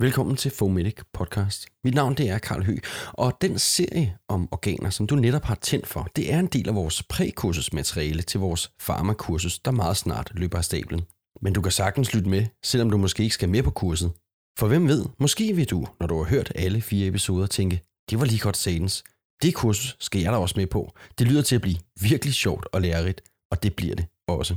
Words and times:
Velkommen 0.00 0.36
til 0.36 0.50
Fomedic 0.50 0.98
podcast. 1.12 1.66
Mit 1.84 1.94
navn 1.94 2.14
det 2.14 2.28
er 2.28 2.38
Karl 2.38 2.64
Høgh, 2.64 2.82
og 3.12 3.38
den 3.40 3.58
serie 3.58 4.16
om 4.28 4.48
organer, 4.50 4.90
som 4.90 5.06
du 5.06 5.14
netop 5.14 5.44
har 5.44 5.54
tændt 5.54 5.86
for, 5.86 6.08
det 6.16 6.32
er 6.32 6.38
en 6.38 6.46
del 6.46 6.68
af 6.68 6.74
vores 6.74 7.02
prækursusmateriale 7.02 8.22
til 8.22 8.40
vores 8.40 8.72
farmakursus, 8.80 9.58
der 9.58 9.70
meget 9.70 9.96
snart 9.96 10.30
løber 10.34 10.58
af 10.58 10.64
stablen. 10.64 11.02
Men 11.42 11.52
du 11.52 11.62
kan 11.62 11.72
sagtens 11.72 12.14
lytte 12.14 12.28
med, 12.28 12.46
selvom 12.64 12.90
du 12.90 12.96
måske 12.96 13.22
ikke 13.22 13.34
skal 13.34 13.48
med 13.48 13.62
på 13.62 13.70
kurset. 13.70 14.12
For 14.58 14.68
hvem 14.68 14.88
ved, 14.88 15.06
måske 15.18 15.52
vil 15.56 15.70
du, 15.70 15.86
når 16.00 16.06
du 16.06 16.16
har 16.22 16.30
hørt 16.30 16.52
alle 16.54 16.80
fire 16.80 17.08
episoder, 17.08 17.46
tænke, 17.46 17.80
det 18.10 18.20
var 18.20 18.24
lige 18.24 18.40
godt 18.40 18.56
sadens. 18.56 19.04
Det 19.42 19.54
kursus 19.54 19.96
skal 20.00 20.20
jeg 20.20 20.32
da 20.32 20.38
også 20.38 20.54
med 20.58 20.66
på. 20.66 20.92
Det 21.18 21.26
lyder 21.26 21.42
til 21.42 21.54
at 21.54 21.62
blive 21.62 21.78
virkelig 22.00 22.34
sjovt 22.34 22.66
og 22.72 22.80
lærerigt, 22.80 23.20
og 23.50 23.62
det 23.62 23.76
bliver 23.76 23.94
det 23.94 24.06
også. 24.28 24.54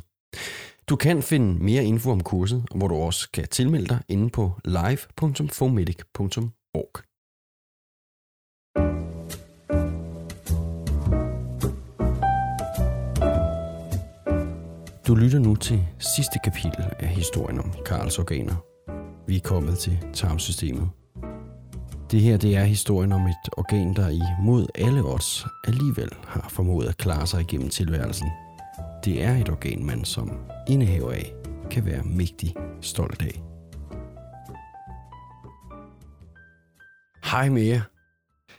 Du 0.89 0.95
kan 0.95 1.21
finde 1.21 1.63
mere 1.63 1.85
info 1.85 2.11
om 2.11 2.23
kurset, 2.23 2.65
hvor 2.75 2.87
du 2.87 2.95
også 2.95 3.31
kan 3.31 3.47
tilmelde 3.47 3.87
dig 3.87 4.01
inde 4.07 4.29
på 4.29 4.51
live.fomedic.org. 4.65 7.03
Du 15.07 15.15
lytter 15.15 15.39
nu 15.39 15.55
til 15.55 15.87
sidste 15.99 16.39
kapitel 16.43 16.85
af 16.99 17.07
historien 17.07 17.59
om 17.59 17.73
Karls 17.85 18.19
organer. 18.19 18.55
Vi 19.27 19.35
er 19.35 19.41
kommet 19.41 19.77
til 19.77 19.99
tarmsystemet. 20.13 20.89
Det 22.11 22.21
her 22.21 22.37
det 22.37 22.55
er 22.55 22.63
historien 22.63 23.11
om 23.11 23.21
et 23.21 23.49
organ, 23.57 23.93
der 23.93 24.09
imod 24.09 24.67
alle 24.75 25.03
odds 25.03 25.45
alligevel 25.67 26.09
har 26.23 26.49
formået 26.49 26.87
at 26.87 26.97
klare 26.97 27.27
sig 27.27 27.41
igennem 27.41 27.69
tilværelsen. 27.69 28.27
Det 29.05 29.23
er 29.23 29.37
et 29.37 29.49
organ, 29.49 29.85
man 29.85 30.05
som 30.05 30.31
indehaver 30.69 31.11
af 31.11 31.33
kan 31.71 31.85
være 31.85 32.03
mægtig 32.03 32.55
stolt 32.81 33.21
af. 33.21 33.41
Hej 37.23 37.49
med 37.49 37.61
jer. 37.61 37.81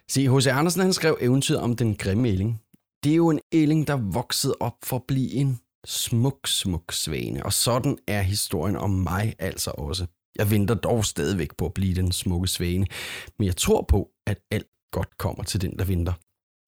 Se, 0.09 0.29
H.C. 0.29 0.47
Andersen 0.47 0.81
han 0.83 0.93
skrev 0.93 1.17
eventyret 1.21 1.61
om 1.61 1.77
den 1.77 1.95
grimme 1.95 2.29
ælling. 2.29 2.63
Det 3.05 3.13
er 3.13 3.17
jo 3.17 3.31
en 3.31 3.41
ælling, 3.53 3.87
der 3.87 3.97
voksede 3.97 4.55
op 4.61 4.77
for 4.85 4.97
at 4.97 5.03
blive 5.09 5.33
en 5.33 5.61
smuk, 5.85 6.47
smuk 6.47 6.93
svane. 6.93 7.47
Og 7.47 7.53
sådan 7.53 7.99
er 8.07 8.23
historien 8.23 8.77
om 8.77 8.91
mig 8.91 9.35
altså 9.39 9.71
også. 9.71 10.07
Jeg 10.39 10.51
venter 10.51 10.75
dog 10.75 11.05
stadigvæk 11.05 11.57
på 11.57 11.67
at 11.67 11.75
blive 11.75 11.95
den 11.95 12.13
smukke 12.13 12.49
svane, 12.49 12.87
men 13.39 13.47
jeg 13.47 13.57
tror 13.57 13.83
på, 13.89 14.11
at 14.27 14.39
alt 14.51 14.69
godt 14.93 15.19
kommer 15.19 15.45
til 15.45 15.61
den, 15.61 15.79
der 15.79 15.85
venter. 15.85 16.13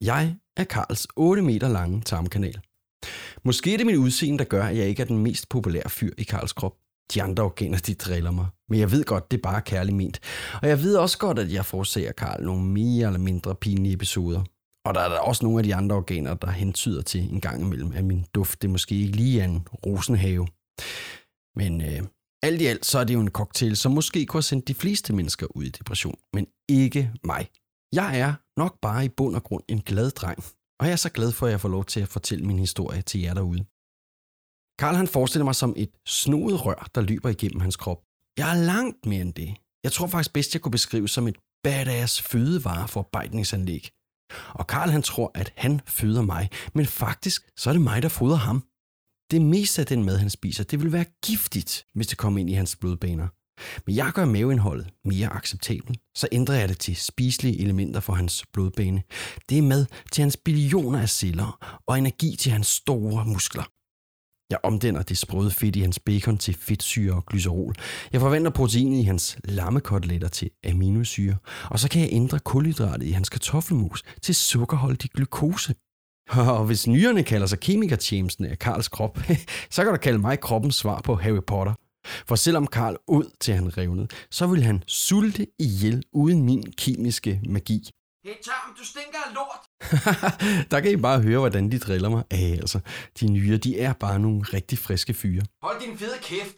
Jeg 0.01 0.35
er 0.57 0.65
Karls 0.65 1.07
8 1.17 1.43
meter 1.43 1.69
lange 1.69 2.01
tarmkanal. 2.01 2.61
Måske 3.45 3.73
er 3.73 3.77
det 3.77 3.87
min 3.87 3.97
udseende, 3.97 4.39
der 4.39 4.45
gør, 4.45 4.65
at 4.65 4.77
jeg 4.77 4.89
ikke 4.89 5.03
er 5.03 5.07
den 5.07 5.19
mest 5.19 5.49
populære 5.49 5.89
fyr 5.89 6.13
i 6.19 6.23
Karls 6.23 6.53
krop. 6.53 6.75
De 7.15 7.23
andre 7.23 7.43
organer, 7.45 7.79
de 7.79 7.95
driller 7.95 8.31
mig. 8.31 8.47
Men 8.69 8.81
jeg 8.81 8.91
ved 8.91 9.05
godt, 9.05 9.31
det 9.31 9.37
er 9.37 9.43
bare 9.43 9.63
kærligt 9.63 9.97
ment. 9.97 10.21
Og 10.63 10.69
jeg 10.69 10.83
ved 10.83 10.97
også 10.97 11.19
godt, 11.19 11.39
at 11.39 11.53
jeg 11.53 11.67
forårsager 11.67 12.13
Karl 12.13 12.45
nogle 12.45 12.63
mere 12.63 13.07
eller 13.07 13.19
mindre 13.19 13.55
pinlige 13.55 13.95
episoder. 13.95 14.43
Og 14.87 14.95
der 14.95 15.01
er 15.01 15.09
der 15.09 15.19
også 15.19 15.45
nogle 15.45 15.59
af 15.59 15.65
de 15.65 15.75
andre 15.75 15.97
organer, 15.97 16.35
der 16.35 16.51
hentyder 16.51 17.03
til 17.03 17.21
en 17.33 17.41
gang 17.41 17.63
imellem, 17.63 17.93
at 17.93 18.05
min 18.05 18.25
duft 18.35 18.63
det 18.63 18.71
måske 18.71 18.95
ikke 18.95 19.17
lige 19.17 19.41
er 19.41 19.45
en 19.45 19.69
rosenhave. 19.87 20.47
Men 21.57 21.81
øh, 21.81 22.03
alt 22.43 22.61
i 22.61 22.67
alt, 22.67 22.87
så 22.87 22.99
er 22.99 23.05
det 23.05 23.15
jo 23.15 23.21
en 23.21 23.31
cocktail, 23.31 23.77
som 23.77 23.93
måske 23.93 24.27
kunne 24.27 24.39
have 24.39 24.43
sendt 24.43 24.69
de 24.69 24.75
fleste 24.75 25.13
mennesker 25.13 25.47
ud 25.57 25.65
i 25.65 25.69
depression, 25.69 26.19
men 26.33 26.47
ikke 26.69 27.11
mig. 27.25 27.49
Jeg 27.93 28.19
er 28.19 28.35
nok 28.57 28.81
bare 28.83 29.05
i 29.05 29.09
bund 29.09 29.37
og 29.37 29.43
grund 29.43 29.63
en 29.69 29.81
glad 29.81 30.11
dreng, 30.11 30.45
og 30.81 30.87
jeg 30.87 30.93
er 30.93 31.03
så 31.07 31.11
glad 31.19 31.33
for, 31.33 31.47
at 31.47 31.53
jeg 31.53 31.61
får 31.61 31.69
lov 31.69 31.85
til 31.85 32.01
at 32.01 32.09
fortælle 32.09 32.47
min 32.47 32.59
historie 32.59 33.03
til 33.03 33.21
jer 33.21 33.35
derude. 33.35 33.65
Karl 34.81 34.97
han 34.97 35.09
forestiller 35.09 35.45
mig 35.45 35.55
som 35.55 35.75
et 35.77 35.93
snoet 36.07 36.67
rør, 36.67 36.91
der 36.95 37.01
løber 37.01 37.29
igennem 37.29 37.61
hans 37.61 37.77
krop. 37.77 38.01
Jeg 38.39 38.47
er 38.55 38.65
langt 38.73 39.07
mere 39.07 39.23
end 39.23 39.35
det. 39.35 39.51
Jeg 39.85 39.93
tror 39.93 40.07
faktisk 40.07 40.33
bedst, 40.33 40.55
jeg 40.55 40.63
kunne 40.63 40.79
beskrive 40.79 41.09
som 41.09 41.29
et 41.29 41.39
badass 41.65 42.23
fødevareforarbejdningsanlæg. 42.23 43.85
for. 43.85 43.97
Og 44.59 44.67
Karl 44.67 44.91
han 44.91 45.03
tror, 45.03 45.31
at 45.35 45.53
han 45.57 45.81
føder 45.87 46.23
mig, 46.23 46.51
men 46.75 46.87
faktisk 46.87 47.51
så 47.57 47.71
er 47.71 47.75
det 47.75 47.83
mig, 47.83 48.03
der 48.03 48.09
fodrer 48.09 48.43
ham. 48.49 48.59
Det 49.31 49.43
meste 49.43 49.83
af 49.83 49.87
den 49.87 50.05
mad, 50.05 50.19
han 50.19 50.31
spiser, 50.31 50.65
det 50.65 50.81
vil 50.83 50.93
være 50.93 51.05
giftigt, 51.27 51.87
hvis 51.95 52.07
det 52.07 52.19
kommer 52.19 52.41
ind 52.41 52.51
i 52.51 52.53
hans 52.53 52.77
blodbaner. 52.77 53.29
Men 53.87 53.97
jeg 53.97 54.13
gør 54.15 54.25
maveindholdet 54.25 54.89
mere 55.05 55.29
acceptabelt, 55.29 55.99
så 56.17 56.29
ændrer 56.33 56.55
jeg 56.55 56.69
det 56.69 56.79
til 56.79 56.97
spiselige 56.97 57.61
elementer 57.61 58.01
for 58.01 58.13
hans 58.13 58.45
blodbane. 58.53 59.03
Det 59.49 59.59
er 59.59 59.63
mad 59.63 59.87
til 60.13 60.23
hans 60.23 60.37
billioner 60.37 61.01
af 61.01 61.09
celler 61.09 61.79
og 61.87 61.99
energi 61.99 62.37
til 62.37 62.53
hans 62.53 62.67
store 62.67 63.25
muskler. 63.25 63.65
Jeg 64.51 64.59
omdanner 64.63 65.03
det 65.03 65.19
sprøde 65.19 65.51
fedt 65.51 65.77
i 65.77 65.81
hans 65.81 65.99
bacon 65.99 66.39
til 66.39 66.55
fedtsyre 66.55 67.15
og 67.15 67.27
glycerol. 67.27 67.75
Jeg 68.13 68.21
forventer 68.21 68.51
proteinet 68.51 68.99
i 68.99 69.03
hans 69.03 69.39
lammekoteletter 69.45 70.29
til 70.29 70.51
aminosyre. 70.69 71.37
Og 71.71 71.79
så 71.79 71.89
kan 71.89 72.01
jeg 72.01 72.09
ændre 72.13 72.39
kulhydratet 72.39 73.07
i 73.07 73.11
hans 73.11 73.29
kartoffelmus 73.29 74.03
til 74.23 74.35
sukkerholdig 74.35 75.11
glukose. 75.11 75.75
Og 76.59 76.65
hvis 76.65 76.87
nyrerne 76.87 77.23
kalder 77.23 77.47
sig 77.47 77.61
kemikertjenesten 77.61 78.45
af 78.45 78.59
Karls 78.59 78.89
krop, 78.89 79.19
så 79.71 79.85
kan 79.85 79.93
du 79.93 79.99
kalde 79.99 80.19
mig 80.19 80.41
kroppens 80.41 80.77
svar 80.77 81.01
på 81.01 81.15
Harry 81.15 81.43
Potter. 81.47 81.75
For 82.27 82.37
selvom 82.37 82.67
Karl 82.67 82.97
ud 83.09 83.31
til 83.41 83.55
han 83.55 83.79
revnede, 83.79 84.09
så 84.31 84.47
ville 84.47 84.65
han 84.65 84.83
sulte 84.87 85.47
ihjel 85.59 86.03
uden 86.13 86.43
min 86.43 86.73
kemiske 86.73 87.41
magi. 87.49 87.91
Hey 88.27 88.35
Tom, 88.45 88.77
du 88.79 88.85
stinker 88.85 89.19
af 89.27 89.35
lort. 89.35 89.63
Der 90.71 90.81
kan 90.81 90.91
I 90.91 90.97
bare 90.97 91.23
høre, 91.23 91.39
hvordan 91.39 91.71
de 91.71 91.79
driller 91.79 92.09
mig. 92.09 92.25
Æh, 92.31 92.53
altså, 92.53 92.81
de 93.21 93.33
nye, 93.33 93.57
de 93.59 93.81
er 93.81 93.93
bare 93.93 94.19
nogle 94.19 94.43
rigtig 94.43 94.79
friske 94.79 95.15
fyre. 95.15 95.43
Hold 95.63 95.81
din 95.81 95.99
fede 95.99 96.19
kæft. 96.23 96.57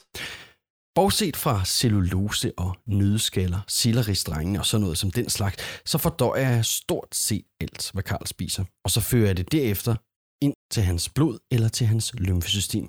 Bortset 0.94 1.36
fra 1.36 1.64
cellulose 1.64 2.52
og 2.56 2.76
nødskaller, 2.86 3.60
silleristrenge 3.68 4.58
og 4.58 4.66
sådan 4.66 4.82
noget 4.82 4.98
som 4.98 5.10
den 5.10 5.30
slags, 5.30 5.56
så 5.84 5.98
fordøjer 5.98 6.50
jeg 6.50 6.64
stort 6.64 7.14
set 7.14 7.44
alt, 7.60 7.90
hvad 7.92 8.02
Karl 8.02 8.26
spiser. 8.26 8.64
Og 8.84 8.90
så 8.90 9.00
fører 9.00 9.26
jeg 9.26 9.36
det 9.36 9.52
derefter 9.52 9.94
ind 10.42 10.54
til 10.70 10.82
hans 10.82 11.08
blod 11.08 11.38
eller 11.50 11.68
til 11.68 11.86
hans 11.86 12.14
lymfesystem. 12.14 12.88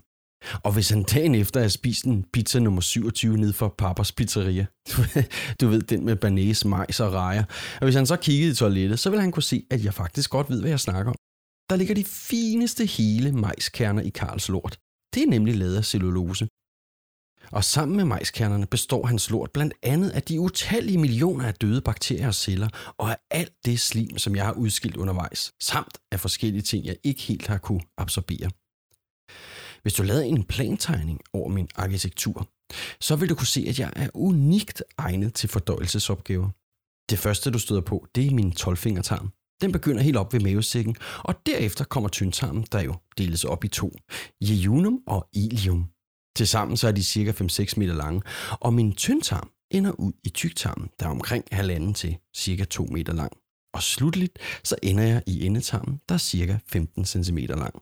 Og 0.63 0.73
hvis 0.73 0.89
han 0.89 1.03
dagen 1.03 1.35
efter 1.35 1.61
har 1.61 1.67
spist 1.67 2.05
en 2.05 2.25
pizza 2.33 2.59
nummer 2.59 2.81
27 2.81 3.38
ned 3.38 3.53
for 3.53 3.75
Papas 3.77 4.11
Pizzeria, 4.11 4.66
du 5.61 5.67
ved, 5.67 5.81
den 5.81 6.05
med 6.05 6.16
banæs, 6.16 6.66
majs 6.66 7.00
og 7.00 7.13
rejer, 7.13 7.44
og 7.81 7.83
hvis 7.83 7.95
han 7.95 8.05
så 8.05 8.16
kiggede 8.16 8.51
i 8.51 8.55
toilettet, 8.55 9.00
så 9.00 9.09
vil 9.09 9.22
han 9.22 9.31
kunne 9.31 9.44
se, 9.44 9.63
at 9.69 9.83
jeg 9.85 9.94
faktisk 9.94 10.29
godt 10.29 10.50
ved, 10.50 10.59
hvad 10.61 10.69
jeg 10.69 10.79
snakker 10.79 11.11
om. 11.11 11.17
Der 11.69 11.75
ligger 11.75 11.95
de 11.95 12.03
fineste 12.03 12.85
hele 12.85 13.31
majskerner 13.31 14.01
i 14.01 14.09
Karls 14.09 14.50
lort. 14.50 14.77
Det 15.13 15.23
er 15.23 15.27
nemlig 15.27 15.55
lavet 15.55 15.77
af 15.77 15.85
cellulose. 15.85 16.47
Og 17.51 17.63
sammen 17.63 17.97
med 17.97 18.06
majskernerne 18.06 18.66
består 18.66 19.06
hans 19.06 19.29
lort 19.29 19.51
blandt 19.51 19.73
andet 19.83 20.09
af 20.09 20.23
de 20.23 20.39
utallige 20.39 20.97
millioner 20.97 21.47
af 21.47 21.53
døde 21.53 21.81
bakterier 21.81 22.27
og 22.27 22.35
celler, 22.35 22.69
og 22.97 23.11
af 23.11 23.17
alt 23.31 23.53
det 23.66 23.79
slim, 23.79 24.17
som 24.17 24.35
jeg 24.35 24.45
har 24.45 24.53
udskilt 24.53 24.97
undervejs, 24.97 25.51
samt 25.61 25.97
af 26.11 26.19
forskellige 26.19 26.61
ting, 26.61 26.85
jeg 26.85 26.95
ikke 27.03 27.21
helt 27.21 27.47
har 27.47 27.57
kunne 27.57 27.81
absorbere. 27.97 28.50
Hvis 29.81 29.94
du 29.94 30.03
lavede 30.03 30.25
en 30.25 30.44
plantegning 30.44 31.19
over 31.34 31.50
min 31.50 31.67
arkitektur, 31.75 32.47
så 33.01 33.16
vil 33.16 33.29
du 33.29 33.35
kunne 33.35 33.47
se, 33.47 33.66
at 33.67 33.79
jeg 33.79 33.94
er 33.95 34.09
unikt 34.13 34.84
egnet 34.97 35.34
til 35.34 35.50
fordøjelsesopgaver. 35.50 36.50
Det 37.09 37.19
første, 37.19 37.51
du 37.51 37.59
støder 37.59 37.81
på, 37.81 38.07
det 38.16 38.28
er 38.28 38.31
min 38.31 38.53
12-fingertarm. 38.59 39.29
Den 39.62 39.72
begynder 39.72 40.01
helt 40.01 40.18
op 40.18 40.34
ved 40.34 40.39
mavesækken, 40.39 40.95
og 41.19 41.35
derefter 41.45 41.85
kommer 41.85 42.09
tyndtarmen, 42.09 42.66
der 42.72 42.81
jo 42.81 42.95
deles 43.18 43.44
op 43.44 43.63
i 43.63 43.68
to. 43.68 43.91
Jejunum 44.41 45.00
og 45.07 45.29
ilium. 45.34 45.85
Tilsammen 46.35 46.78
så 46.78 46.88
er 46.88 46.91
de 46.91 47.03
cirka 47.03 47.31
5-6 47.31 47.73
meter 47.78 47.94
lange, 47.94 48.22
og 48.51 48.73
min 48.73 48.94
tyndtarm 48.94 49.51
ender 49.72 49.91
ud 49.91 50.13
i 50.23 50.29
tyktarmen, 50.29 50.89
der 51.00 51.06
er 51.06 51.09
omkring 51.09 51.44
halvanden 51.51 51.94
til 51.94 52.18
cirka 52.35 52.63
2 52.63 52.84
meter 52.84 53.13
lang. 53.13 53.31
Og 53.73 53.84
slutligt 53.84 54.39
så 54.63 54.75
ender 54.84 55.03
jeg 55.03 55.23
i 55.28 55.45
endetarmen, 55.45 56.01
der 56.09 56.16
er 56.16 56.19
cirka 56.19 56.57
15 56.68 57.06
cm 57.06 57.38
lang. 57.38 57.81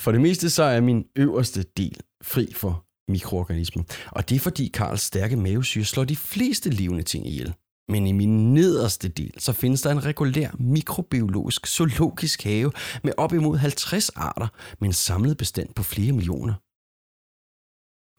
For 0.00 0.12
det 0.12 0.20
meste 0.20 0.50
så 0.50 0.62
er 0.62 0.80
min 0.80 1.04
øverste 1.16 1.62
del 1.62 2.00
fri 2.22 2.52
for 2.52 2.86
mikroorganismer, 3.08 3.82
og 4.12 4.28
det 4.28 4.36
er 4.36 4.40
fordi 4.40 4.68
Karls 4.68 5.00
stærke 5.00 5.36
mavesyre 5.36 5.84
slår 5.84 6.04
de 6.04 6.16
fleste 6.16 6.70
levende 6.70 7.02
ting 7.02 7.26
ihjel. 7.26 7.54
Men 7.88 8.06
i 8.06 8.12
min 8.12 8.54
nederste 8.54 9.08
del, 9.08 9.32
så 9.38 9.52
findes 9.52 9.82
der 9.82 9.90
en 9.90 10.04
regulær 10.04 10.50
mikrobiologisk 10.58 11.66
zoologisk 11.66 12.42
have 12.42 12.72
med 13.02 13.12
op 13.16 13.32
imod 13.32 13.58
50 13.58 14.08
arter 14.08 14.48
med 14.80 14.88
en 14.88 14.92
samlet 14.92 15.36
bestand 15.36 15.74
på 15.74 15.82
flere 15.82 16.12
millioner. 16.12 16.54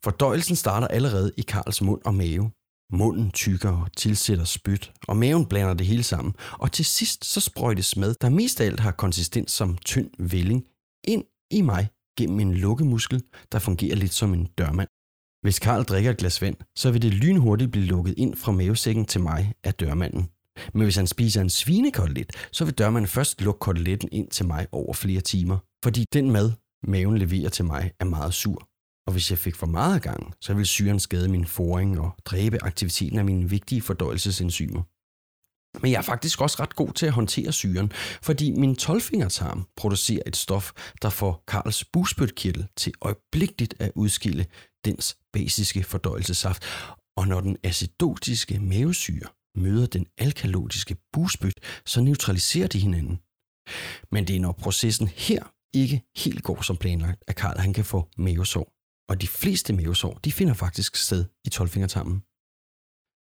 Fordøjelsen 0.04 0.56
starter 0.56 0.88
allerede 0.88 1.32
i 1.38 1.42
Karls 1.42 1.82
mund 1.82 2.02
og 2.06 2.14
mave. 2.14 2.52
Munden 2.92 3.32
tykker 3.32 3.82
og 3.82 3.96
tilsætter 3.98 4.44
spyt, 4.44 4.94
og 5.08 5.18
maven 5.18 5.46
blander 5.46 5.74
det 5.74 5.88
hele 5.88 6.04
sammen, 6.04 6.34
og 6.52 6.72
til 6.72 6.86
sidst 6.86 7.26
så 7.26 7.42
sprøjtes 7.42 7.98
mad, 7.98 8.16
der 8.22 8.30
mest 8.30 8.62
af 8.62 8.66
alt 8.66 8.80
har 8.80 8.92
konsistens 8.92 9.52
som 9.52 9.78
tynd 9.78 10.10
velling, 10.20 10.68
ind 11.04 11.24
i 11.52 11.62
mig 11.62 11.88
gennem 12.18 12.40
en 12.40 12.54
lukkemuskel, 12.54 13.24
der 13.52 13.60
fungerer 13.60 13.96
lidt 13.96 14.14
som 14.14 14.34
en 14.34 14.46
dørmand. 14.58 14.90
Hvis 15.42 15.60
Karl 15.60 15.84
drikker 15.84 16.12
et 16.12 16.18
glas 16.18 16.42
vand, 16.42 16.56
så 16.76 16.92
vil 16.92 17.02
det 17.02 17.14
lynhurtigt 17.14 17.72
blive 17.72 17.86
lukket 17.86 18.14
ind 18.18 18.36
fra 18.36 18.52
mavesækken 18.52 19.06
til 19.06 19.22
mig 19.22 19.54
af 19.64 19.74
dørmanden. 19.74 20.30
Men 20.74 20.84
hvis 20.84 20.96
han 20.96 21.08
spiser 21.08 21.42
en 21.42 21.50
svinekotelet, 21.50 22.32
så 22.52 22.66
vil 22.66 22.74
dørmanden 22.74 23.10
først 23.10 23.42
lukke 23.42 23.60
koteletten 23.60 24.10
ind 24.12 24.28
til 24.28 24.46
mig 24.46 24.68
over 24.72 24.94
flere 24.94 25.22
timer, 25.22 25.58
fordi 25.84 26.06
den 26.14 26.32
mad, 26.32 26.52
maven 26.88 27.18
leverer 27.18 27.50
til 27.50 27.66
mig, 27.66 27.92
er 28.00 28.06
meget 28.06 28.34
sur. 28.34 28.68
Og 29.08 29.12
hvis 29.12 29.32
jeg 29.32 29.38
fik 29.38 29.56
for 29.56 29.68
meget 29.68 30.02
gang, 30.02 30.34
så 30.42 30.54
vil 30.54 30.66
syren 30.66 31.00
skade 31.00 31.28
min 31.28 31.46
foring 31.46 32.00
og 32.00 32.12
dræbe 32.26 32.64
aktiviteten 32.64 33.20
af 33.20 33.26
mine 33.26 33.50
vigtige 33.50 33.82
fordøjelsesenzymer. 33.82 34.82
Men 35.82 35.92
jeg 35.92 35.98
er 35.98 36.02
faktisk 36.02 36.42
også 36.42 36.58
ret 36.60 36.76
god 36.76 36.94
til 36.94 37.06
at 37.06 37.12
håndtere 37.12 37.52
syren, 37.52 37.92
fordi 38.22 38.52
min 38.52 38.78
12-fingertarm 38.82 39.74
producerer 39.78 40.22
et 40.26 40.36
stof, 40.36 40.72
der 41.02 41.10
får 41.10 41.44
Karls 41.48 41.86
bugspytkirtel 41.86 42.68
til 42.78 42.94
øjeblikkeligt 43.02 43.74
at 43.80 43.92
udskille 43.96 44.46
dens 44.86 45.18
basiske 45.34 45.84
fordøjelsessaft. 45.84 46.64
Og 47.18 47.28
når 47.28 47.42
den 47.42 47.58
acidotiske 47.64 48.60
mavesyre 48.60 49.28
møder 49.56 49.86
den 49.86 50.06
alkalotiske 50.18 50.98
bugspyt, 51.14 51.60
så 51.86 52.02
neutraliserer 52.02 52.68
de 52.68 52.80
hinanden. 52.80 53.20
Men 54.12 54.28
det 54.28 54.36
er 54.36 54.40
når 54.40 54.52
processen 54.52 55.08
her 55.08 55.44
ikke 55.74 56.02
helt 56.18 56.44
går 56.44 56.62
som 56.62 56.78
planlagt, 56.78 57.24
at 57.28 57.36
Karl 57.36 57.60
han 57.60 57.74
kan 57.74 57.86
få 57.86 58.10
mavesår. 58.18 58.72
Og 59.10 59.22
de 59.22 59.28
fleste 59.28 59.74
mavesår, 59.74 60.20
de 60.24 60.32
finder 60.32 60.54
faktisk 60.54 60.96
sted 60.96 61.26
i 61.46 61.50
12-fingertarmen. 61.56 62.35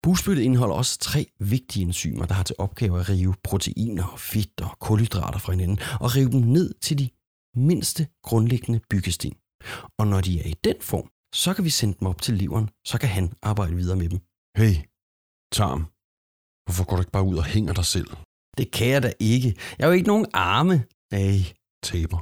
Bugspyttet 0.04 0.44
indeholder 0.44 0.76
også 0.76 1.00
tre 1.00 1.26
vigtige 1.40 1.86
enzymer, 1.86 2.26
der 2.26 2.34
har 2.34 2.44
til 2.44 2.56
opgave 2.60 3.00
at 3.00 3.10
rive 3.10 3.36
proteiner, 3.44 4.16
fedt 4.18 4.62
og 4.62 4.80
kulhydrater 4.80 5.40
fra 5.40 5.52
hinanden 5.52 5.80
og 6.00 6.16
rive 6.16 6.32
dem 6.32 6.42
ned 6.42 6.74
til 6.74 6.98
de 7.00 7.10
mindste 7.56 8.08
grundlæggende 8.24 8.80
byggesten. 8.90 9.34
Og 10.00 10.08
når 10.08 10.22
de 10.22 10.40
er 10.42 10.48
i 10.48 10.56
den 10.64 10.76
form, 10.82 11.08
så 11.34 11.54
kan 11.54 11.66
vi 11.66 11.70
sende 11.70 11.98
dem 12.00 12.08
op 12.08 12.22
til 12.22 12.34
leveren, 12.34 12.70
så 12.86 12.98
kan 12.98 13.10
han 13.10 13.34
arbejde 13.42 13.76
videre 13.76 13.98
med 13.98 14.10
dem. 14.10 14.20
Hey, 14.58 14.76
tarm. 15.58 15.82
Hvorfor 16.66 16.86
går 16.86 16.96
du 16.96 17.02
ikke 17.02 17.12
bare 17.18 17.30
ud 17.32 17.38
og 17.38 17.46
hænger 17.46 17.74
dig 17.74 17.86
selv? 17.86 18.10
Det 18.58 18.72
kan 18.72 18.88
jeg 18.88 19.04
da 19.04 19.14
ikke. 19.20 19.56
Jeg 19.78 19.86
har 19.86 19.92
jo 19.92 19.98
ikke 20.00 20.08
nogen 20.08 20.28
arme. 20.34 20.86
Hey, 21.14 21.40
taber. 21.84 22.20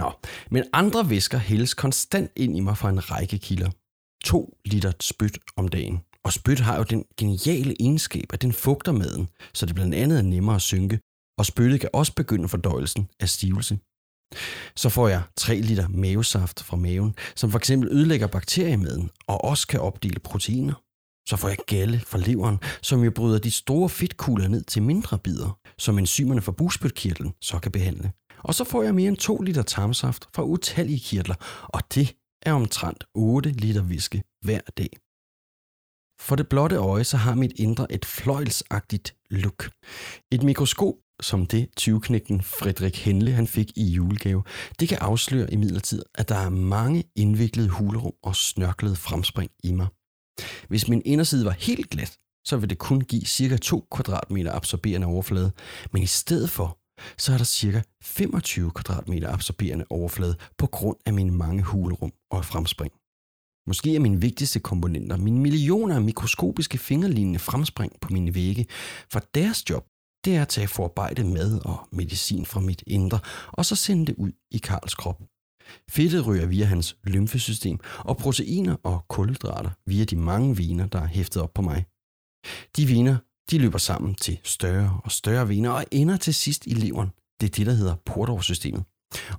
Nå, 0.00 0.08
men 0.50 0.64
andre 0.72 1.10
væsker 1.10 1.38
hældes 1.38 1.74
konstant 1.74 2.30
ind 2.36 2.56
i 2.56 2.60
mig 2.60 2.76
fra 2.78 2.90
en 2.90 3.10
række 3.10 3.38
kilder. 3.38 3.70
2 4.24 4.58
liter 4.64 4.92
spyt 5.00 5.38
om 5.56 5.68
dagen. 5.68 5.98
Og 6.24 6.32
spyt 6.32 6.60
har 6.60 6.76
jo 6.76 6.82
den 6.82 7.04
geniale 7.16 7.74
egenskab, 7.80 8.24
at 8.32 8.42
den 8.42 8.52
fugter 8.52 8.92
maden, 8.92 9.28
så 9.54 9.66
det 9.66 9.74
blandt 9.74 9.94
andet 9.94 10.18
er 10.18 10.22
nemmere 10.22 10.56
at 10.56 10.62
synke, 10.62 11.00
og 11.38 11.46
spyttet 11.46 11.80
kan 11.80 11.90
også 11.92 12.14
begynde 12.14 12.48
fordøjelsen 12.48 13.08
af 13.20 13.28
stivelse. 13.28 13.78
Så 14.76 14.88
får 14.88 15.08
jeg 15.08 15.22
3 15.36 15.60
liter 15.60 15.88
mavesaft 15.88 16.62
fra 16.62 16.76
maven, 16.76 17.14
som 17.36 17.50
for 17.50 17.58
eksempel 17.58 17.88
ødelægger 17.92 18.26
bakteriemaden 18.26 19.10
og 19.26 19.44
også 19.44 19.66
kan 19.66 19.80
opdele 19.80 20.20
proteiner. 20.20 20.74
Så 21.28 21.36
får 21.36 21.48
jeg 21.48 21.56
galle 21.66 22.00
fra 22.00 22.18
leveren, 22.18 22.58
som 22.82 23.04
jo 23.04 23.10
bryder 23.10 23.38
de 23.38 23.50
store 23.50 23.88
fedtkugler 23.88 24.48
ned 24.48 24.64
til 24.64 24.82
mindre 24.82 25.18
bidder, 25.18 25.58
som 25.78 25.98
enzymerne 25.98 26.42
fra 26.42 26.52
bugspytkirtlen 26.52 27.32
så 27.40 27.58
kan 27.58 27.72
behandle. 27.72 28.12
Og 28.38 28.54
så 28.54 28.64
får 28.64 28.82
jeg 28.82 28.94
mere 28.94 29.08
end 29.08 29.16
2 29.16 29.38
liter 29.38 29.62
tarmsaft 29.62 30.28
fra 30.34 30.42
utallige 30.42 31.00
kirtler, 31.00 31.34
og 31.68 31.80
det 31.94 32.16
er 32.42 32.52
omtrent 32.52 33.04
8 33.14 33.50
liter 33.52 33.82
væske 33.82 34.22
hver 34.44 34.60
dag. 34.78 34.96
For 36.20 36.36
det 36.36 36.48
blotte 36.48 36.76
øje, 36.76 37.04
så 37.04 37.16
har 37.16 37.34
mit 37.34 37.52
indre 37.56 37.92
et 37.92 38.04
fløjlsagtigt 38.04 39.14
look. 39.30 39.70
Et 40.32 40.42
mikroskop, 40.42 40.94
som 41.20 41.46
det 41.46 41.68
20-knægten 41.80 42.42
Frederik 42.42 42.96
Henle 43.04 43.32
han 43.32 43.46
fik 43.46 43.72
i 43.76 43.90
julegave, 43.90 44.42
det 44.80 44.88
kan 44.88 44.98
afsløre 45.00 45.52
imidlertid, 45.52 46.02
at 46.14 46.28
der 46.28 46.34
er 46.34 46.48
mange 46.48 47.04
indviklede 47.16 47.68
hulerum 47.68 48.12
og 48.22 48.36
snørklede 48.36 48.96
fremspring 48.96 49.50
i 49.64 49.72
mig. 49.72 49.86
Hvis 50.68 50.88
min 50.88 51.02
inderside 51.04 51.44
var 51.44 51.50
helt 51.50 51.90
glat, 51.90 52.18
så 52.44 52.56
vil 52.56 52.70
det 52.70 52.78
kun 52.78 53.00
give 53.00 53.24
cirka 53.24 53.56
2 53.56 53.86
kvadratmeter 53.90 54.52
absorberende 54.52 55.06
overflade, 55.06 55.52
men 55.92 56.02
i 56.02 56.06
stedet 56.06 56.50
for, 56.50 56.78
så 57.18 57.32
er 57.32 57.36
der 57.36 57.44
cirka 57.44 57.82
25 58.02 58.70
kvadratmeter 58.70 59.32
absorberende 59.32 59.84
overflade 59.90 60.36
på 60.58 60.66
grund 60.66 60.96
af 61.06 61.12
mine 61.12 61.30
mange 61.30 61.62
hulrum 61.62 62.12
og 62.30 62.44
fremspring. 62.44 62.92
Måske 63.70 63.94
er 63.96 64.00
mine 64.00 64.20
vigtigste 64.20 64.60
komponenter 64.60 65.16
mine 65.16 65.38
millioner 65.38 65.94
af 65.94 66.02
mikroskopiske 66.02 66.78
fingerlignende 66.78 67.38
fremspring 67.38 67.92
på 68.00 68.12
mine 68.12 68.34
vægge, 68.34 68.66
for 69.12 69.20
deres 69.34 69.70
job 69.70 69.86
det 70.24 70.36
er 70.36 70.42
at 70.42 70.48
tage 70.48 70.68
forarbejde 70.68 71.24
mad 71.24 71.60
og 71.64 71.88
medicin 71.92 72.46
fra 72.46 72.60
mit 72.60 72.82
indre, 72.86 73.18
og 73.52 73.64
så 73.64 73.76
sende 73.76 74.06
det 74.06 74.14
ud 74.18 74.32
i 74.50 74.58
Karls 74.58 74.94
krop. 74.94 75.22
Fedtet 75.90 76.26
ryger 76.26 76.46
via 76.46 76.64
hans 76.64 76.96
lymfesystem, 77.04 77.78
og 77.98 78.16
proteiner 78.16 78.76
og 78.82 79.04
kulhydrater 79.08 79.70
via 79.86 80.04
de 80.04 80.16
mange 80.16 80.58
vener, 80.58 80.86
der 80.86 81.00
er 81.00 81.06
hæftet 81.06 81.42
op 81.42 81.54
på 81.54 81.62
mig. 81.62 81.84
De 82.76 82.88
vener, 82.88 83.16
de 83.50 83.58
løber 83.58 83.78
sammen 83.78 84.14
til 84.14 84.38
større 84.44 85.00
og 85.04 85.12
større 85.12 85.48
vener 85.48 85.70
og 85.70 85.84
ender 85.90 86.16
til 86.16 86.34
sidst 86.34 86.66
i 86.66 86.74
leveren. 86.74 87.10
Det 87.40 87.46
er 87.46 87.54
det, 87.56 87.66
der 87.66 87.72
hedder 87.72 87.94
portårssystemet. 88.06 88.84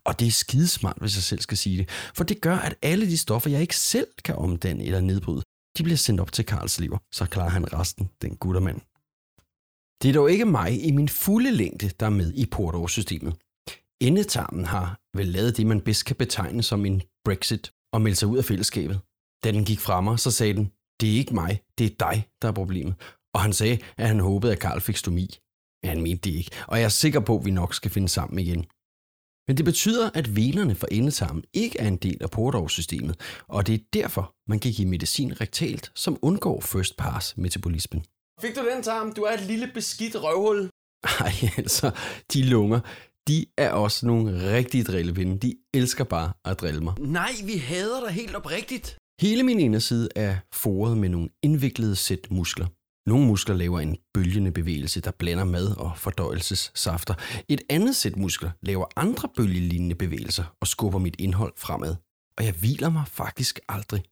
Og 0.03 0.19
det 0.19 0.27
er 0.27 0.31
skidesmart, 0.31 0.97
hvis 0.99 1.15
jeg 1.15 1.23
selv 1.23 1.41
skal 1.41 1.57
sige 1.57 1.77
det, 1.77 1.89
for 2.15 2.23
det 2.23 2.41
gør, 2.41 2.55
at 2.55 2.75
alle 2.81 3.05
de 3.05 3.17
stoffer, 3.17 3.49
jeg 3.49 3.61
ikke 3.61 3.77
selv 3.77 4.07
kan 4.23 4.35
omdanne 4.35 4.83
eller 4.83 5.01
nedbryde, 5.01 5.41
de 5.77 5.83
bliver 5.83 5.97
sendt 5.97 6.21
op 6.21 6.31
til 6.31 6.45
Karls 6.45 6.79
lever, 6.79 6.97
så 7.11 7.25
klarer 7.25 7.49
han 7.49 7.73
resten, 7.73 8.09
den 8.21 8.35
guttermand. 8.35 8.81
Det 10.01 10.09
er 10.09 10.13
dog 10.13 10.31
ikke 10.31 10.45
mig 10.45 10.85
i 10.85 10.91
min 10.91 11.09
fulde 11.09 11.51
længde, 11.51 11.89
der 11.99 12.05
er 12.05 12.09
med 12.09 12.33
i 12.33 12.45
portårssystemet. 12.45 13.35
Endetarmen 14.01 14.65
har 14.65 14.99
vel 15.17 15.27
lavet 15.27 15.57
det, 15.57 15.67
man 15.67 15.81
bedst 15.81 16.05
kan 16.05 16.15
betegne 16.15 16.63
som 16.63 16.85
en 16.85 17.01
Brexit 17.25 17.71
og 17.93 18.01
meldt 18.01 18.17
sig 18.17 18.27
ud 18.27 18.37
af 18.37 18.45
fællesskabet. 18.45 18.99
Da 19.43 19.51
den 19.51 19.65
gik 19.65 19.79
fra 19.79 20.01
mig, 20.01 20.19
så 20.19 20.31
sagde 20.31 20.53
den, 20.53 20.71
det 21.01 21.09
er 21.09 21.17
ikke 21.17 21.33
mig, 21.33 21.61
det 21.77 21.85
er 21.85 21.95
dig, 21.99 22.29
der 22.41 22.47
er 22.47 22.51
problemet. 22.51 22.95
Og 23.33 23.41
han 23.41 23.53
sagde, 23.53 23.79
at 23.97 24.07
han 24.07 24.19
håbede, 24.19 24.51
at 24.51 24.59
Karl 24.59 24.81
fik 24.81 24.97
stomi. 24.97 25.37
Men 25.83 25.89
han 25.89 26.01
mente 26.01 26.29
det 26.29 26.35
ikke, 26.35 26.51
og 26.67 26.77
jeg 26.77 26.85
er 26.85 26.89
sikker 26.89 27.19
på, 27.19 27.37
at 27.37 27.45
vi 27.45 27.51
nok 27.51 27.73
skal 27.73 27.91
finde 27.91 28.09
sammen 28.09 28.39
igen. 28.39 28.65
Men 29.51 29.57
det 29.57 29.65
betyder, 29.65 30.09
at 30.13 30.35
venerne 30.35 30.75
for 30.75 30.87
endetarmen 30.91 31.43
ikke 31.53 31.79
er 31.79 31.87
en 31.87 31.95
del 31.95 32.17
af 32.21 32.31
portårssystemet, 32.31 33.15
og 33.47 33.67
det 33.67 33.75
er 33.75 33.79
derfor, 33.93 34.35
man 34.47 34.59
kan 34.59 34.71
give 34.71 34.87
medicin 34.87 35.41
rektalt, 35.41 35.91
som 35.95 36.17
undgår 36.21 36.61
first 36.61 36.97
pass 36.97 37.37
metabolismen. 37.37 38.05
Fik 38.41 38.55
du 38.55 38.61
den, 38.73 38.83
Tarm? 38.83 39.13
Du 39.13 39.21
er 39.21 39.31
et 39.31 39.45
lille 39.47 39.71
beskidt 39.73 40.15
røvhul. 40.23 40.69
Ej, 41.19 41.31
altså, 41.57 41.91
de 42.33 42.43
lunger, 42.43 42.79
de 43.27 43.45
er 43.57 43.69
også 43.69 44.05
nogle 44.05 44.55
rigtige 44.55 44.83
drillevinde. 44.83 45.39
De 45.39 45.55
elsker 45.73 46.03
bare 46.03 46.33
at 46.45 46.61
drille 46.61 46.81
mig. 46.81 46.93
Nej, 46.99 47.31
vi 47.45 47.57
hader 47.57 47.99
dig 48.05 48.13
helt 48.13 48.35
oprigtigt. 48.35 48.97
Hele 49.21 49.43
min 49.43 49.59
inderside 49.59 50.09
er 50.15 50.35
foret 50.53 50.97
med 50.97 51.09
nogle 51.09 51.29
indviklede 51.43 51.95
sæt 51.95 52.27
muskler. 52.29 52.67
Nogle 53.05 53.27
muskler 53.27 53.55
laver 53.55 53.79
en 53.79 53.97
bølgende 54.13 54.51
bevægelse, 54.51 55.01
der 55.01 55.11
blander 55.11 55.43
mad 55.43 55.77
og 55.77 55.97
fordøjelsessafter. 55.97 57.13
Et 57.47 57.61
andet 57.69 57.95
sæt 57.95 58.15
muskler 58.15 58.51
laver 58.61 58.85
andre 58.95 59.29
bølgelignende 59.35 59.95
bevægelser 59.95 60.55
og 60.59 60.67
skubber 60.67 60.99
mit 60.99 61.15
indhold 61.19 61.53
fremad. 61.57 61.95
Og 62.37 62.45
jeg 62.45 62.53
hviler 62.53 62.89
mig 62.89 63.03
faktisk 63.07 63.59
aldrig. 63.69 64.03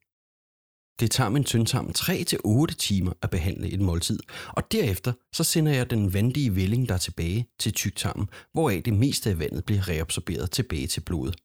Det 0.99 1.11
tager 1.11 1.29
min 1.29 1.43
tyndtarm 1.43 1.91
3-8 1.97 2.75
timer 2.75 3.13
at 3.21 3.29
behandle 3.29 3.69
et 3.69 3.81
måltid, 3.81 4.19
og 4.47 4.71
derefter 4.71 5.13
så 5.33 5.43
sender 5.43 5.71
jeg 5.71 5.89
den 5.89 6.13
vandige 6.13 6.55
vælling 6.55 6.89
der 6.89 6.97
tilbage 6.97 7.47
til 7.59 7.73
tyktarmen, 7.73 8.29
hvoraf 8.53 8.81
det 8.85 8.93
meste 8.93 9.29
af 9.29 9.39
vandet 9.39 9.65
bliver 9.65 9.89
reabsorberet 9.89 10.51
tilbage 10.51 10.87
til 10.87 11.01
blodet. 11.01 11.35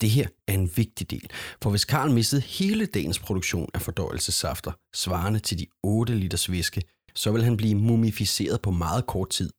Det 0.00 0.10
her 0.10 0.26
er 0.46 0.52
en 0.52 0.70
vigtig 0.76 1.10
del, 1.10 1.30
for 1.62 1.70
hvis 1.70 1.84
Karl 1.84 2.10
missede 2.10 2.42
hele 2.42 2.86
dagens 2.86 3.18
produktion 3.18 3.68
af 3.74 3.82
fordøjelsessafter, 3.82 4.72
svarende 4.94 5.38
til 5.38 5.58
de 5.58 5.66
8 5.82 6.14
liters 6.14 6.50
væske, 6.50 6.82
så 7.14 7.32
vil 7.32 7.44
han 7.44 7.56
blive 7.56 7.74
mumificeret 7.74 8.62
på 8.62 8.70
meget 8.70 9.06
kort 9.06 9.30
tid. 9.30 9.50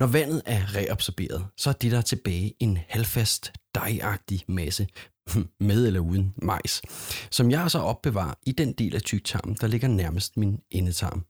Når 0.00 0.06
vandet 0.06 0.42
er 0.46 0.76
reabsorberet, 0.76 1.46
så 1.56 1.70
er 1.70 1.74
det 1.74 1.92
der 1.92 2.00
tilbage 2.00 2.54
en 2.60 2.78
halvfast, 2.88 3.52
dejagtig 3.74 4.44
masse, 4.48 4.86
hm, 5.32 5.48
med 5.60 5.86
eller 5.86 6.00
uden 6.00 6.34
majs, 6.42 6.82
som 7.30 7.50
jeg 7.50 7.70
så 7.70 7.78
opbevarer 7.78 8.34
i 8.46 8.52
den 8.52 8.72
del 8.72 8.94
af 8.94 9.02
tyktarmen, 9.02 9.56
der 9.60 9.66
ligger 9.66 9.88
nærmest 9.88 10.36
min 10.36 10.58
endetarm. 10.70 11.24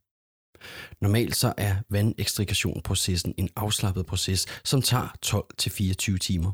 Normalt 1.01 1.37
så 1.37 1.53
er 1.57 1.77
vandekstrikationprocessen 1.91 3.35
en 3.39 3.49
afslappet 3.57 4.07
proces, 4.07 4.47
som 4.65 4.83
tager 4.83 5.09
12-24 5.27 6.19
timer. 6.19 6.53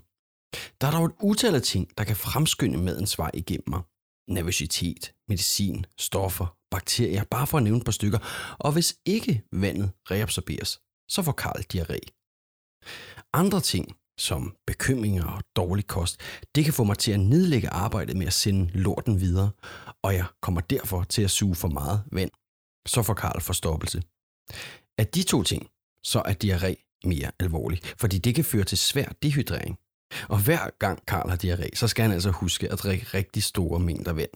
Der 0.80 0.86
er 0.86 0.90
dog 0.90 1.04
et 1.04 1.12
utal 1.22 1.54
af 1.54 1.62
ting, 1.62 1.98
der 1.98 2.04
kan 2.04 2.16
fremskynde 2.16 2.78
madens 2.78 3.18
vej 3.18 3.30
igennem 3.34 3.68
mig. 3.68 3.82
Nervøsitet, 4.28 5.14
medicin, 5.28 5.86
stoffer, 5.98 6.56
bakterier, 6.70 7.24
bare 7.24 7.46
for 7.46 7.58
at 7.58 7.64
nævne 7.64 7.78
et 7.78 7.84
par 7.84 7.92
stykker. 7.92 8.18
Og 8.58 8.72
hvis 8.72 8.96
ikke 9.04 9.42
vandet 9.52 9.90
reabsorberes, 10.10 10.80
så 11.08 11.22
får 11.22 11.32
Karl 11.32 11.62
diarré. 11.72 11.98
Andre 13.32 13.60
ting, 13.60 13.96
som 14.18 14.56
bekymringer 14.66 15.24
og 15.24 15.42
dårlig 15.56 15.86
kost, 15.86 16.20
det 16.54 16.64
kan 16.64 16.74
få 16.74 16.84
mig 16.84 16.98
til 16.98 17.12
at 17.12 17.20
nedlægge 17.20 17.68
arbejdet 17.68 18.16
med 18.16 18.26
at 18.26 18.32
sende 18.32 18.70
lorten 18.72 19.20
videre, 19.20 19.50
og 20.02 20.14
jeg 20.14 20.26
kommer 20.42 20.60
derfor 20.60 21.04
til 21.04 21.22
at 21.22 21.30
suge 21.30 21.54
for 21.54 21.68
meget 21.68 22.04
vand. 22.12 22.30
Så 22.86 23.02
får 23.02 23.14
Karl 23.14 23.40
forstoppelse. 23.40 24.02
Af 24.98 25.06
de 25.06 25.22
to 25.22 25.42
ting, 25.42 25.70
så 26.02 26.22
er 26.24 26.34
diarré 26.44 27.00
mere 27.04 27.30
alvorlig, 27.40 27.80
fordi 27.98 28.18
det 28.18 28.34
kan 28.34 28.44
føre 28.44 28.64
til 28.64 28.78
svær 28.78 29.08
dehydrering. 29.22 29.78
Og 30.28 30.44
hver 30.44 30.70
gang 30.78 31.06
Karl 31.06 31.28
har 31.28 31.36
diarré, 31.44 31.68
så 31.74 31.88
skal 31.88 32.02
han 32.02 32.12
altså 32.12 32.30
huske 32.30 32.72
at 32.72 32.78
drikke 32.78 33.06
rigtig 33.14 33.42
store 33.42 33.80
mængder 33.80 34.12
vand. 34.12 34.30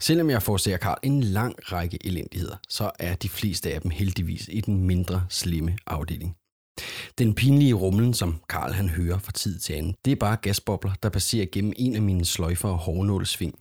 Selvom 0.00 0.30
jeg 0.30 0.42
forårsager 0.42 0.76
Karl 0.76 0.98
en 1.02 1.22
lang 1.22 1.72
række 1.72 1.98
elendigheder, 2.06 2.56
så 2.68 2.90
er 2.98 3.14
de 3.14 3.28
fleste 3.28 3.74
af 3.74 3.80
dem 3.80 3.90
heldigvis 3.90 4.48
i 4.52 4.60
den 4.60 4.86
mindre 4.86 5.26
slemme 5.28 5.76
afdeling. 5.86 6.36
Den 7.18 7.34
pinlige 7.34 7.74
rumlen, 7.74 8.14
som 8.14 8.40
Karl 8.48 8.72
han 8.72 8.88
hører 8.88 9.18
fra 9.18 9.32
tid 9.32 9.58
til 9.58 9.72
anden, 9.72 9.94
det 10.04 10.10
er 10.10 10.16
bare 10.16 10.36
gasbobler, 10.36 10.92
der 11.02 11.08
passerer 11.08 11.46
gennem 11.52 11.72
en 11.76 11.96
af 11.96 12.02
mine 12.02 12.24
sløjfer 12.24 12.68
og 12.68 12.78
hårnålsving. 12.78 13.58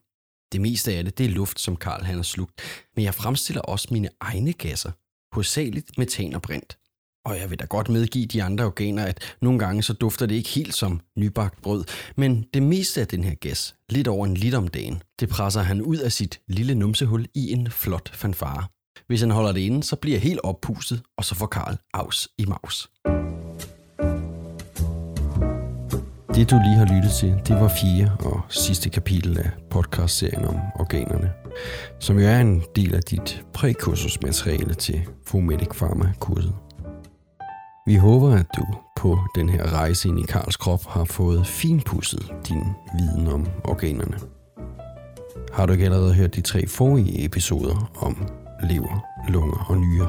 Det 0.51 0.62
meste 0.62 0.93
af 0.93 1.03
det, 1.03 1.17
det 1.17 1.25
er 1.25 1.29
luft, 1.29 1.60
som 1.60 1.75
Karl 1.75 2.03
han 2.03 2.15
har 2.15 2.24
slugt, 2.24 2.62
men 2.96 3.05
jeg 3.05 3.13
fremstiller 3.13 3.62
også 3.62 3.88
mine 3.91 4.10
egne 4.19 4.53
gasser, 4.53 4.91
hovedsageligt 5.36 5.98
metan 5.98 6.34
og 6.34 6.41
brint. 6.41 6.77
Og 7.26 7.40
jeg 7.40 7.50
vil 7.50 7.60
da 7.60 7.66
godt 7.66 7.90
medgive 7.90 8.26
de 8.26 8.44
andre 8.44 8.66
organer, 8.66 9.06
at 9.06 9.36
nogle 9.42 9.60
gange 9.60 9.84
så 9.84 9.94
dufter 9.94 10.26
det 10.26 10.36
ikke 10.36 10.50
helt 10.50 10.76
som 10.76 11.02
nybagt 11.18 11.62
brød, 11.62 11.84
men 12.18 12.46
det 12.54 12.64
meste 12.64 13.02
af 13.02 13.08
den 13.08 13.24
her 13.24 13.36
gas, 13.36 13.76
lidt 13.90 14.08
over 14.08 14.26
en 14.26 14.38
liter 14.38 14.58
om 14.58 14.68
dagen, 14.68 15.02
det 15.20 15.30
presser 15.30 15.62
han 15.62 15.82
ud 15.82 15.98
af 15.98 16.12
sit 16.12 16.42
lille 16.48 16.76
numsehul 16.76 17.26
i 17.36 17.52
en 17.52 17.72
flot 17.72 18.16
fanfare. 18.16 18.64
Hvis 19.08 19.22
han 19.22 19.32
holder 19.32 19.52
det 19.52 19.60
inde, 19.60 19.84
så 19.84 19.96
bliver 19.96 20.16
jeg 20.16 20.22
helt 20.22 20.40
oppustet, 20.44 21.02
og 21.18 21.26
så 21.26 21.36
får 21.36 21.46
Karl 21.46 21.78
afs 21.94 22.28
i 22.38 22.46
maus. 22.46 22.90
Det 26.36 26.52
du 26.52 26.56
lige 26.56 26.76
har 26.76 26.96
lyttet 26.96 27.12
til, 27.20 27.30
det 27.48 27.56
var 27.56 27.68
fire 27.82 28.18
og 28.20 28.42
sidste 28.50 28.90
kapitel 28.90 29.38
af 29.38 29.50
podcastserien 29.70 30.46
om 30.46 30.56
organerne, 30.76 31.32
som 32.00 32.20
jo 32.20 32.28
er 32.28 32.40
en 32.40 32.64
del 32.76 32.96
af 32.96 33.02
dit 33.02 33.44
prækursusmateriale 33.54 34.74
til 34.74 35.02
Fomedic 35.26 35.70
Pharma-kurset. 35.70 36.69
Vi 37.89 37.96
håber, 37.96 38.36
at 38.36 38.46
du 38.58 38.65
på 38.96 39.19
den 39.36 39.50
her 39.50 39.74
rejse 39.74 40.10
ind 40.10 40.19
i 40.19 40.24
Karls 40.24 40.58
krop 40.58 40.86
har 40.86 41.05
fået 41.05 41.48
finpudset 41.48 42.34
din 42.50 42.63
viden 42.98 43.27
om 43.27 43.48
organerne. 43.63 44.17
Har 45.53 45.65
du 45.65 45.74
ikke 45.74 45.86
allerede 45.86 46.13
hørt 46.13 46.36
de 46.36 46.41
tre 46.41 46.67
forrige 46.67 47.25
episoder 47.25 47.91
om 48.01 48.27
lever, 48.63 49.05
lunger 49.27 49.65
og 49.69 49.77
nyrer, 49.77 50.08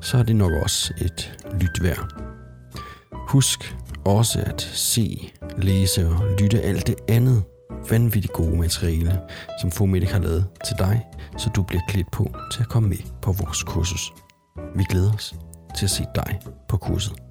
så 0.00 0.18
er 0.18 0.22
det 0.22 0.36
nok 0.36 0.52
også 0.62 0.94
et 1.00 1.44
lyt 1.60 1.82
værd. 1.82 2.08
Husk 3.28 3.76
også 4.04 4.42
at 4.46 4.62
se, 4.62 5.32
læse 5.58 6.08
og 6.08 6.24
lytte 6.40 6.60
alt 6.60 6.86
det 6.86 6.96
andet 7.08 7.42
vanvittigt 7.90 8.34
gode 8.34 8.56
materiale, 8.56 9.20
som 9.60 9.70
Fomedic 9.70 10.10
har 10.10 10.18
lavet 10.20 10.46
til 10.66 10.76
dig, 10.78 11.06
så 11.36 11.50
du 11.56 11.62
bliver 11.62 11.82
klædt 11.88 12.10
på 12.10 12.30
til 12.52 12.60
at 12.60 12.68
komme 12.68 12.88
med 12.88 13.20
på 13.22 13.32
vores 13.32 13.62
kursus. 13.62 14.12
Vi 14.74 14.84
glæder 14.90 15.12
os 15.14 15.34
til 15.78 15.86
at 15.86 15.90
se 15.90 16.04
dig 16.14 16.40
på 16.68 16.76
kurset. 16.76 17.27